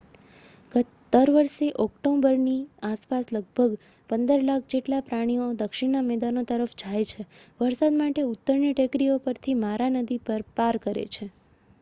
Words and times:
દર 1.13 1.31
વર્ષે 1.33 1.65
ઓક્ટોબરની 1.77 2.61
આસપાસ 2.83 3.27
લગભગ 3.31 3.75
15 4.09 4.47
લાખ 4.47 4.65
જેટલા 4.67 5.03
પ્રાણીઓ 5.03 5.45
દક્ષિણના 5.59 6.03
મેદાનો 6.07 6.45
તરફ 6.47 6.75
જાય 6.79 7.05
છે 7.11 7.27
વરસાદ 7.59 7.93
માટે 7.99 8.27
ઉત્તરની 8.31 8.75
ટેકરીઓ 8.75 9.21
પરથી 9.25 9.59
મારા 9.61 9.93
નદી 9.97 10.21
પાર 10.57 10.75
કરે 10.83 11.05
છે 11.13 11.25